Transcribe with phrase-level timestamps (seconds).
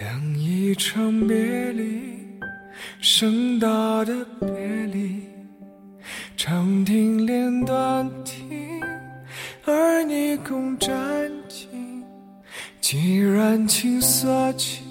[0.00, 1.36] 等一场别
[1.72, 2.00] 离，
[3.02, 3.68] 盛大
[4.06, 4.48] 的别
[4.86, 5.22] 离，
[6.38, 8.80] 长亭连断亭，
[9.66, 10.90] 而你共沾
[11.50, 11.66] 巾。
[12.80, 14.82] 既然情色起，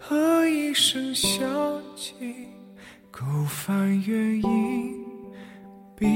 [0.00, 2.24] 何以笙箫寂？
[3.12, 4.94] 孤帆远影
[5.96, 6.08] 碧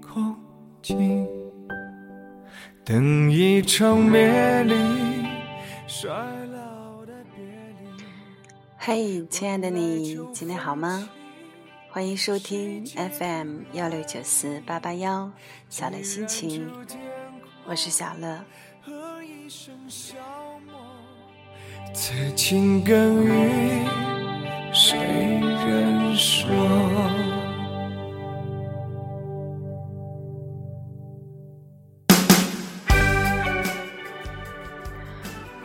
[0.00, 0.34] 空
[0.80, 1.26] 尽。
[2.86, 4.74] 等一场别离，
[5.86, 6.47] 衰。
[8.90, 11.10] 嘿，亲爱的你，今天好吗？
[11.90, 15.30] 欢迎收听 FM 幺六九四八八幺
[15.68, 16.66] 小乐心情，
[17.66, 18.42] 我是小乐。
[21.92, 23.84] 此情更与
[24.72, 26.48] 谁人说？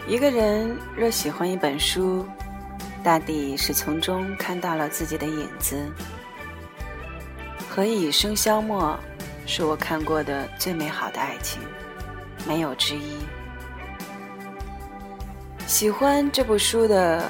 [0.10, 2.26] 一个人若喜欢一本书，
[3.04, 5.92] 大抵是从中看到了自己的影子。
[7.70, 8.98] 何以笙箫默
[9.46, 11.62] 是我看过的最美好的爱情，
[12.48, 13.18] 没有之一。
[15.66, 17.30] 喜欢这部书的，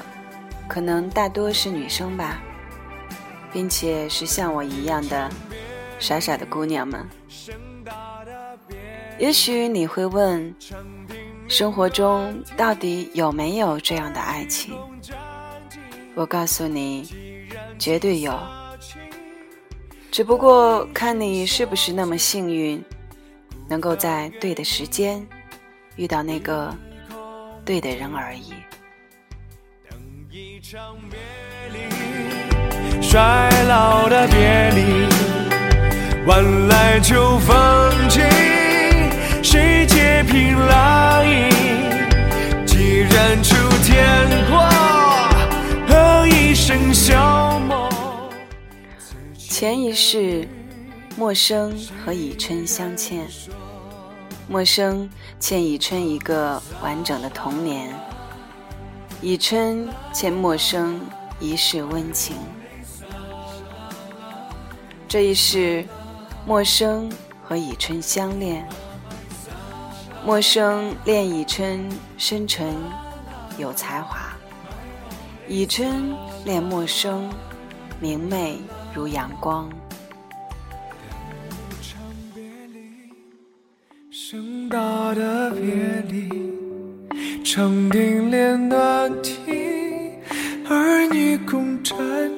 [0.68, 2.40] 可能大多是女生吧，
[3.52, 5.30] 并且是像我一样的
[5.98, 7.04] 傻傻的姑娘们。
[9.18, 10.54] 也许你会问，
[11.48, 14.76] 生活中到底有没有这样的爱情？
[16.14, 17.08] 我告诉你，
[17.78, 18.38] 绝对有。
[20.12, 22.80] 只不过看你是不是那么幸运，
[23.68, 25.26] 能够在对的时间
[25.96, 26.72] 遇到那个
[27.64, 28.54] 对的人而已。
[30.30, 31.18] 一场别
[31.72, 35.08] 离，衰老的别离，
[36.26, 38.20] 晚来秋风起，
[39.42, 41.48] 谁借凭浪影？
[42.64, 45.03] 既然出天国，何以笙箫默？
[49.36, 50.48] 前一世，
[51.16, 51.72] 陌生
[52.04, 53.24] 和以琛相欠，
[54.48, 55.08] 陌生
[55.38, 57.94] 欠以琛一个完整的童年，
[59.22, 61.00] 以琛欠陌生
[61.38, 62.36] 一世温情。
[65.06, 65.86] 这一世，
[66.44, 67.08] 陌生
[67.40, 68.68] 和以琛相恋，
[70.26, 72.74] 陌生恋以琛深沉
[73.58, 74.18] 有才华，
[75.46, 77.30] 以琛恋陌生
[77.98, 78.58] 明媚
[78.94, 79.70] 如阳光。
[84.10, 84.78] 盛大
[85.14, 86.28] 的别离，
[87.42, 90.12] 长亭连断亭，
[90.68, 91.96] 儿女共沾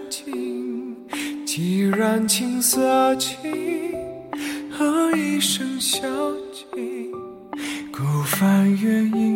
[0.09, 0.95] 巾。
[1.45, 3.37] 既然情色起，
[4.71, 6.07] 何以笙箫
[6.53, 7.11] 寂？
[7.91, 9.36] 孤帆远影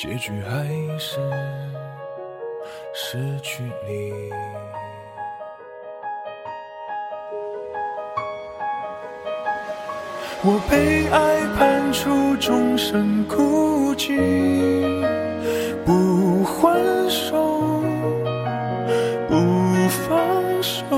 [0.00, 0.64] 结局还
[0.98, 1.18] 是
[2.94, 4.10] 失去你。
[10.42, 14.16] 我被爱判处终身孤寂，
[15.84, 17.82] 不还手，
[19.28, 19.36] 不
[20.08, 20.96] 放手。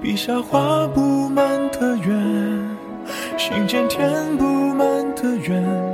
[0.00, 2.78] 笔下画不满的圆，
[3.36, 4.86] 心间填不满
[5.16, 5.85] 的缘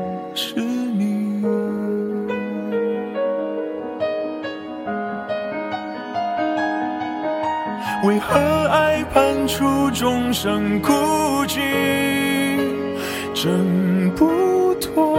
[8.02, 10.90] 为何爱判处众生孤
[11.46, 11.60] 寂？
[13.32, 15.16] 挣不脱，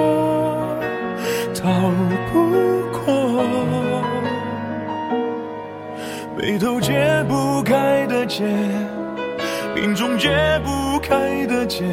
[1.55, 1.91] 逃
[2.33, 2.51] 不
[2.91, 3.45] 过，
[6.37, 8.43] 眉头解不开的结，
[9.73, 10.29] 命中解
[10.65, 11.85] 不开的结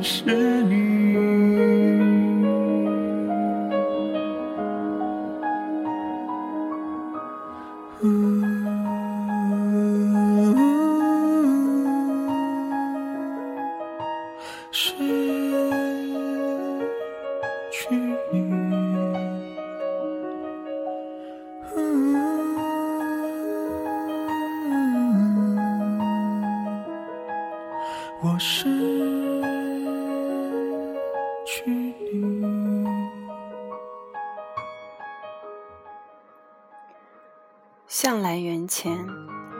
[0.00, 0.22] 是
[28.22, 28.68] 我失
[31.46, 32.86] 去你。
[37.86, 38.94] 向来缘浅，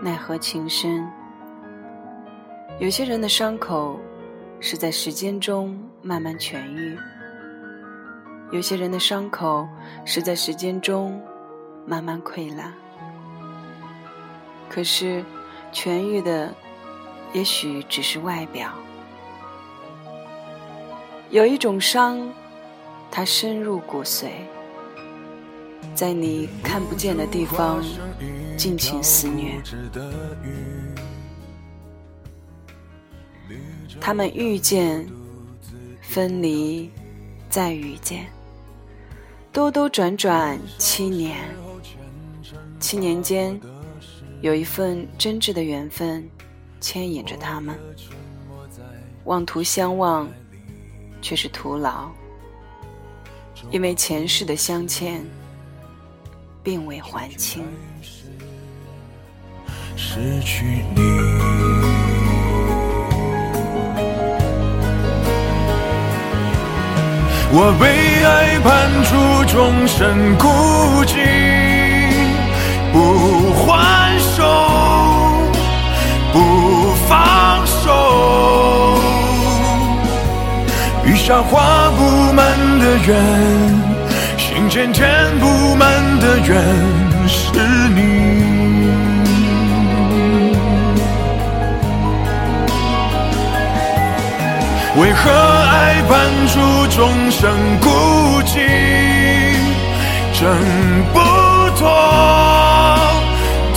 [0.03, 1.09] 奈何情深。
[2.79, 3.99] 有些人的伤口
[4.61, 6.99] 是在时间中慢慢痊愈，
[8.51, 9.67] 有些人的伤口
[10.05, 11.19] 是在时间中
[11.87, 12.71] 慢慢溃烂。
[14.69, 15.25] 可是，
[15.73, 16.55] 痊愈的
[17.33, 18.73] 也许只是外表。
[21.31, 22.29] 有一种伤，
[23.11, 24.29] 它深入骨髓，
[25.95, 27.83] 在你看不见的地方
[28.57, 29.61] 尽情肆虐。
[34.01, 35.07] 他们遇见，
[36.03, 36.91] 分离，
[37.49, 38.27] 再遇见，
[39.53, 41.37] 兜兜转转七年，
[42.81, 43.61] 七年间，
[44.41, 46.29] 有一份真挚的缘分
[46.81, 47.79] 牵引着他们。
[49.25, 50.29] 妄图相望，
[51.21, 52.09] 却是徒劳，
[53.71, 55.25] 因为前世的相欠，
[56.63, 57.65] 并未还清。
[59.97, 61.03] 失去你。
[67.53, 67.85] 我被
[68.25, 69.11] 爱判处
[69.53, 70.47] 终身孤
[71.05, 71.15] 寂，
[72.93, 72.97] 不
[81.31, 82.45] 雨下画不满
[82.81, 83.17] 的圆，
[84.37, 86.61] 心间填不满的缘，
[87.29, 87.53] 是
[87.95, 88.01] 你。
[95.01, 96.19] 为何爱判
[96.49, 96.59] 处
[96.97, 97.49] 众生
[97.81, 97.89] 孤
[98.43, 98.59] 寂，
[100.35, 100.43] 挣
[101.13, 101.21] 不
[101.79, 101.89] 脱，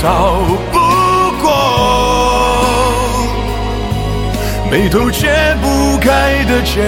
[0.02, 0.42] 逃
[0.72, 0.73] 不
[4.74, 5.28] 眉头解
[5.62, 6.82] 不开的结，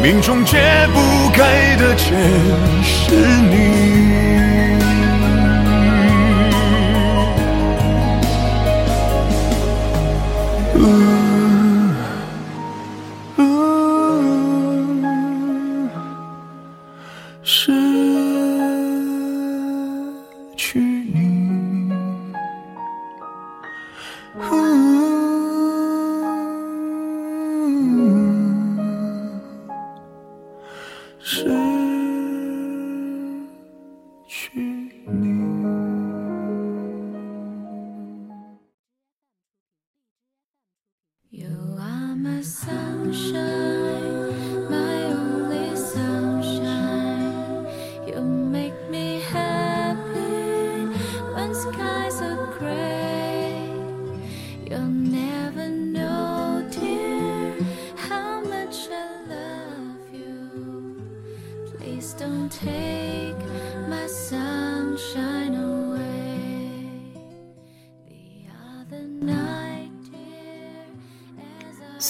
[0.00, 0.58] 命中解
[0.94, 2.14] 不开的结，
[2.84, 3.16] 是
[3.50, 4.41] 你。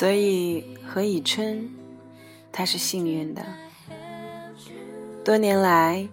[0.02, 1.70] 所以何以琛，
[2.50, 3.46] 他是幸运的。
[5.24, 6.08] 多年来，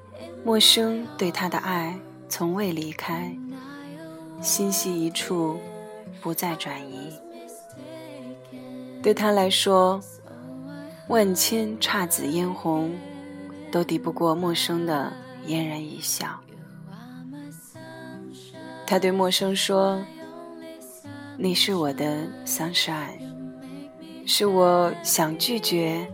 [0.45, 3.35] 陌生对他的爱从未离开，
[4.41, 5.57] 心系一处，
[6.21, 7.11] 不再转移。
[9.01, 9.99] 对他来说，
[11.07, 12.93] 万千姹紫嫣红，
[13.71, 15.11] 都抵不过陌生的
[15.47, 16.39] 嫣然一笑。
[18.85, 19.99] 他对陌生说
[21.39, 23.27] ：“你是我的 sunshine。”
[24.29, 26.07] 是我想拒绝，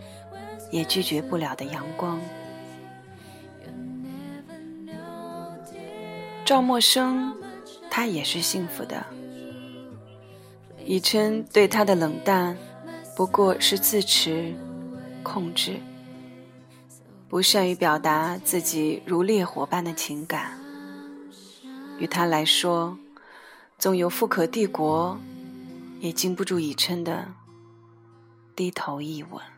[0.71, 2.17] 也拒绝不了的阳光。
[6.45, 7.33] 赵默笙，
[7.89, 9.05] 他也是幸福的。
[10.85, 12.57] 以琛对他的冷淡，
[13.17, 14.55] 不过是自持、
[15.21, 15.77] 控制，
[17.27, 20.57] 不善于表达自己如烈火般的情感。
[21.99, 22.97] 于他来说，
[23.77, 25.19] 纵有富可帝国，
[25.99, 27.27] 也经不住以琛的。
[28.55, 29.54] 低头一吻。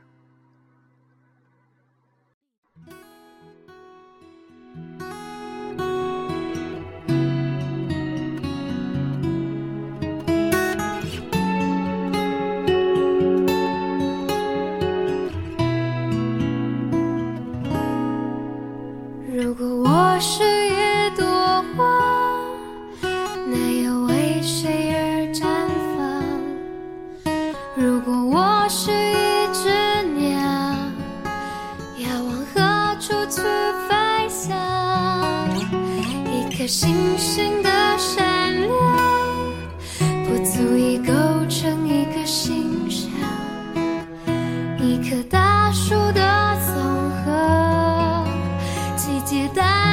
[49.28, 49.87] светит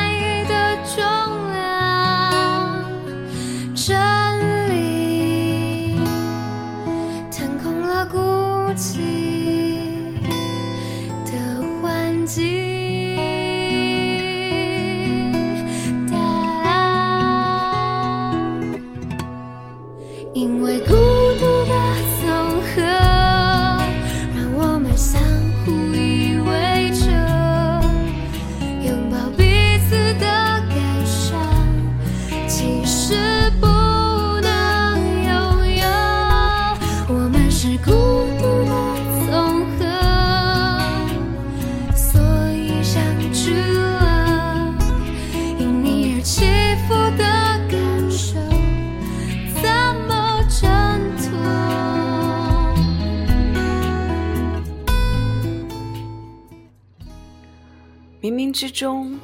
[58.45, 59.19] 冥冥之中，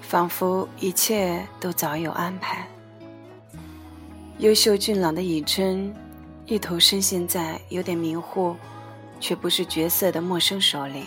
[0.00, 2.66] 仿佛一切都早有安排。
[4.38, 5.94] 优秀俊朗的以琛，
[6.46, 8.56] 一头深陷在有点迷糊，
[9.20, 11.04] 却不是角色的陌生手里。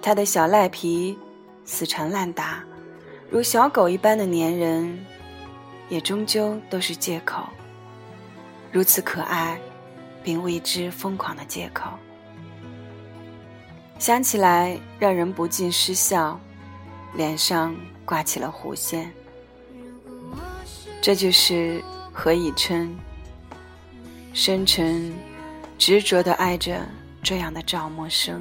[0.00, 1.18] 他的小赖皮，
[1.64, 2.62] 死缠烂打，
[3.28, 5.04] 如小狗一般的粘人，
[5.88, 7.42] 也终究都是借口。
[8.70, 9.60] 如此可爱，
[10.22, 11.90] 并为之疯狂的借口。
[13.98, 16.38] 想起来让人不禁失笑，
[17.14, 17.74] 脸上
[18.04, 19.10] 挂起了弧线。
[21.00, 22.94] 这就是何以琛，
[24.32, 25.12] 深沉、
[25.78, 26.80] 执着地爱着
[27.22, 28.40] 这样的赵默笙，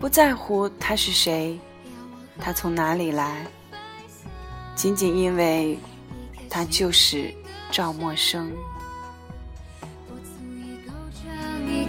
[0.00, 1.58] 不在乎他是谁，
[2.38, 3.46] 他从哪里来，
[4.74, 5.78] 仅仅因为
[6.48, 7.32] 他就是
[7.70, 8.48] 赵默笙。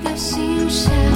[0.02, 1.09] 不足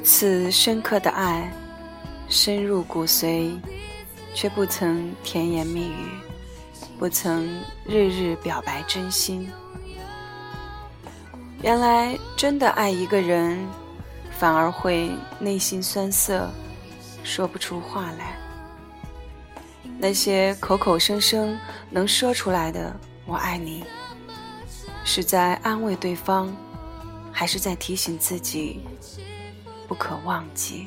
[0.00, 1.52] 此深刻的爱，
[2.28, 3.58] 深入骨髓，
[4.34, 6.08] 却不曾甜言蜜语，
[6.98, 7.46] 不曾
[7.86, 9.50] 日日表白真心。
[11.62, 13.58] 原来真的爱一个人，
[14.38, 16.50] 反而会内心酸涩，
[17.22, 18.36] 说不出话来。
[19.98, 21.58] 那些口口声声
[21.90, 23.84] 能说出来的“我爱你”，
[25.04, 26.50] 是在安慰对方，
[27.30, 28.80] 还是在提醒自己
[29.90, 30.86] 不可忘记？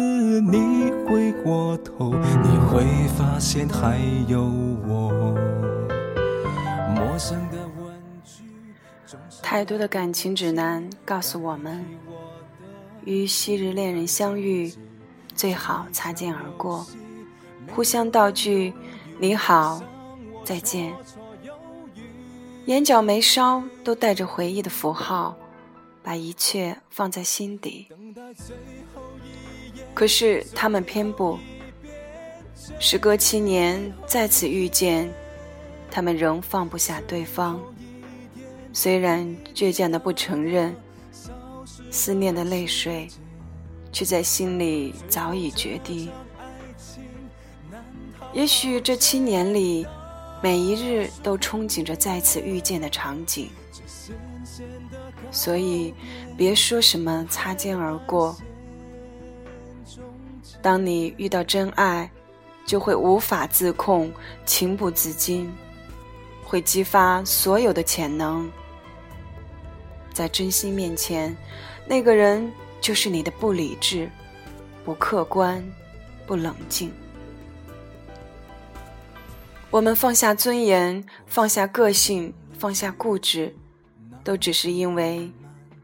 [0.39, 2.85] 你回过头，你会
[3.17, 4.43] 发现还有
[4.87, 5.11] 我。
[9.41, 11.83] 太多的感情指南告诉我们，
[13.03, 14.73] 与昔日恋人相遇，
[15.35, 16.87] 最好擦肩而过，
[17.75, 18.73] 互相道句
[19.19, 19.83] “你好，
[20.45, 20.93] 再见”，
[22.65, 25.35] 眼角眉梢都带着回忆的符号，
[26.01, 27.89] 把一切放在心底。
[29.93, 31.37] 可是他们偏不，
[32.79, 35.11] 时隔七年再次遇见，
[35.91, 37.59] 他们仍放不下对方。
[38.73, 40.75] 虽然倔强的不承认，
[41.91, 43.09] 思念的泪水，
[43.91, 46.09] 却在心里早已决堤。
[48.33, 49.85] 也许这七年里，
[50.41, 53.49] 每一日都憧憬着再次遇见的场景，
[55.29, 55.93] 所以
[56.37, 58.35] 别说什么擦肩而过。
[60.61, 62.09] 当你遇到真爱，
[62.65, 64.11] 就会无法自控，
[64.45, 65.51] 情不自禁，
[66.43, 68.49] 会激发所有的潜能。
[70.13, 71.35] 在真心面前，
[71.87, 74.09] 那个人就是你的不理智、
[74.85, 75.63] 不客观、
[76.27, 76.91] 不冷静。
[79.69, 83.55] 我们放下尊严，放下个性，放下固执，
[84.23, 85.31] 都只是因为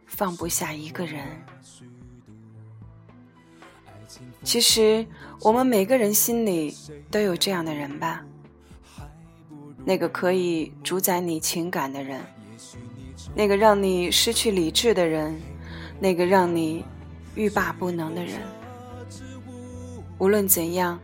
[0.05, 1.25] 放不下一个人。
[4.48, 5.06] 其实，
[5.42, 6.74] 我们每个人心里
[7.12, 8.24] 都有这样的人吧，
[9.84, 12.22] 那个可以主宰你情感的人，
[13.36, 15.38] 那个让你失去理智的人，
[16.00, 16.86] 那个让你
[17.36, 18.39] 欲罢不能的人。
[20.18, 20.98] 无论怎样，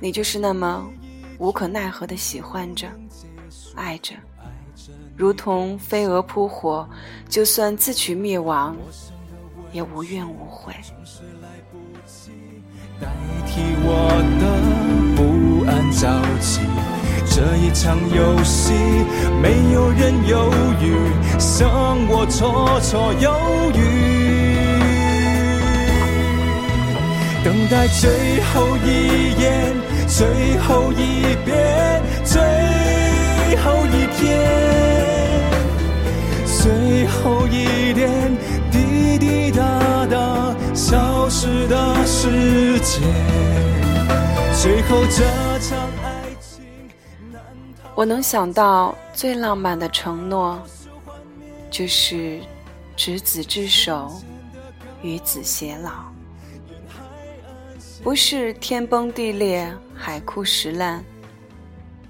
[0.00, 0.90] 你就是那么。
[1.38, 2.86] 无可奈何的喜欢着，
[3.74, 4.14] 爱着，
[5.16, 6.88] 如同飞蛾扑火，
[7.28, 8.74] 就算自取灭亡，
[9.70, 10.74] 也无怨无悔。
[13.00, 13.06] 代
[13.46, 13.88] 替我
[14.38, 14.44] 的
[15.16, 16.06] 不安着
[16.38, 16.60] 急，
[17.24, 18.74] 这一场游戏，
[19.40, 20.52] 没有人犹
[20.82, 20.92] 豫，
[21.38, 23.32] 像我绰绰有
[23.74, 23.80] 余。
[27.42, 29.74] 等待最后一眼。
[30.06, 30.26] 最
[30.58, 32.36] 后一遍，最
[33.62, 34.28] 后一天，
[36.44, 38.10] 最后一点
[40.74, 43.00] 消失的世界。
[44.60, 45.24] 最后这
[45.58, 46.64] 场爱情，
[47.94, 50.60] 我能想到最浪漫的承诺，
[51.70, 52.40] 就是
[52.96, 54.20] 执子之手，
[55.02, 55.90] 与子偕老。
[58.02, 61.04] 不是天崩地裂、海枯石烂，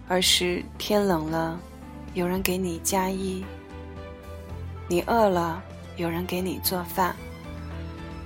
[0.07, 1.59] 而是天冷了，
[2.15, 3.45] 有人给你加衣；
[4.87, 5.63] 你饿了，
[5.97, 7.13] 有人给你做饭；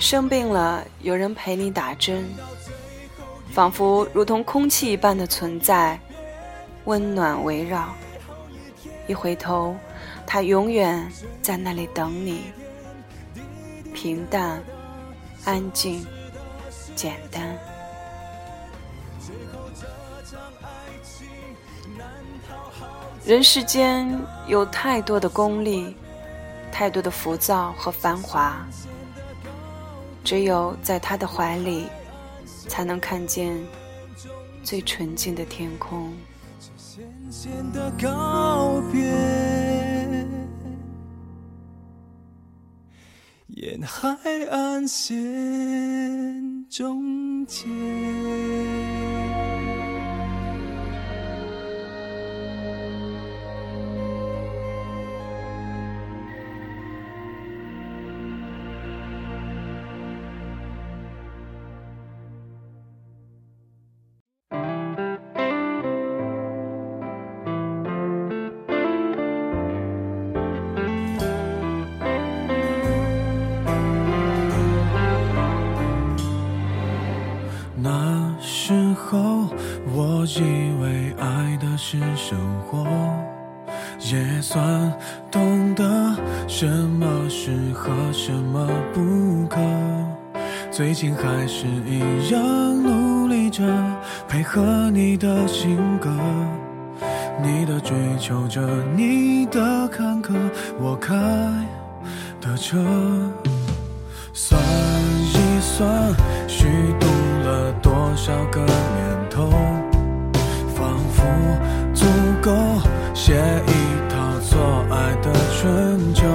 [0.04, 2.30] 生病了，有人陪你打针。
[3.50, 5.98] 仿佛如同空气一般的存在，
[6.84, 7.88] 温暖围绕。
[9.06, 9.74] 一回头，
[10.26, 12.52] 他永远在那里等你。
[13.94, 14.62] 平淡，
[15.46, 16.06] 安静。
[16.94, 17.56] 简单。
[23.24, 25.96] 人世间有太多的功利，
[26.70, 28.64] 太多的浮躁和繁华，
[30.24, 31.86] 只有在他的怀里，
[32.66, 33.54] 才能看见
[34.62, 36.12] 最纯净的天空。
[43.48, 44.16] 沿海
[44.50, 47.66] 岸线终结。
[84.44, 84.92] 算
[85.30, 85.82] 懂得
[86.46, 89.58] 什么适合，什么不可。
[90.70, 92.42] 最近还是一样
[92.82, 93.62] 努力着，
[94.28, 96.10] 配合你的性格，
[97.42, 98.60] 你的追求着，
[98.94, 100.34] 你的坎坷，
[100.78, 101.14] 我开
[102.38, 102.76] 的车。
[104.34, 106.12] 算一算，
[106.46, 106.66] 虚
[107.00, 107.06] 度
[107.46, 109.48] 了多少个年头，
[110.74, 111.24] 仿佛。
[111.94, 112.04] 足
[112.42, 112.52] 够
[113.14, 113.32] 写
[113.66, 114.03] 一
[115.64, 116.26] 春秋。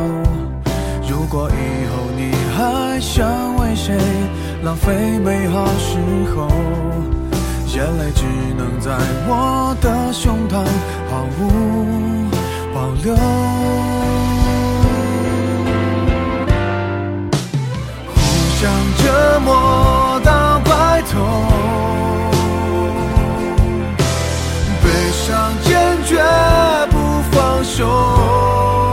[1.08, 1.54] 如果以
[1.92, 3.96] 后你还想为谁
[4.64, 6.00] 浪费美好时
[6.36, 6.48] 候，
[7.68, 8.26] 眼泪只
[8.58, 10.66] 能在我的胸膛
[11.12, 12.28] 毫无
[12.74, 13.16] 保留。
[18.08, 18.18] 互
[18.58, 21.20] 相折磨到白头。
[24.82, 25.70] 悲伤坚
[26.04, 26.18] 决
[26.90, 26.98] 不
[27.32, 28.89] 放手。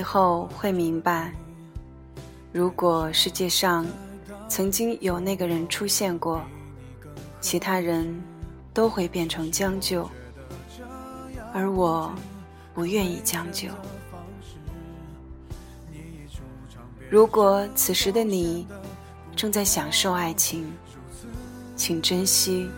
[0.00, 1.30] 以后会明白，
[2.52, 3.84] 如果世界上
[4.48, 6.40] 曾经有那个人出现过，
[7.38, 8.10] 其他人
[8.72, 10.08] 都会变成将就，
[11.52, 12.10] 而我
[12.72, 13.68] 不愿意将就。
[17.10, 18.66] 如果此时的你
[19.36, 20.72] 正在享受爱情，
[21.76, 22.70] 请珍惜，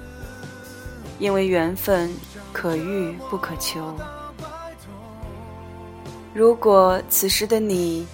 [1.21, 2.13] 因为缘分。”
[2.53, 3.97] 可遇不可求。
[6.35, 8.07] 如果此时的你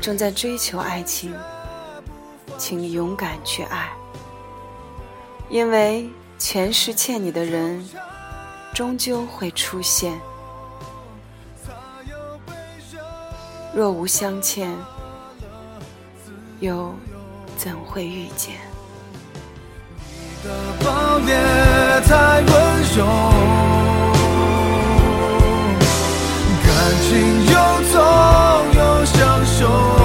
[0.00, 1.34] 正在追求爱情，
[2.56, 3.90] 请勇敢去爱，
[5.48, 6.08] 因为
[6.38, 7.84] 前世欠你的人
[8.72, 10.16] 终究会出现。
[13.74, 14.72] 若无相欠，
[16.60, 16.94] 又
[17.56, 18.54] 怎会遇见？
[20.04, 24.03] 你的抱怨太温柔。
[27.04, 27.54] 心又
[27.92, 28.00] 痛
[28.72, 30.03] 又享受。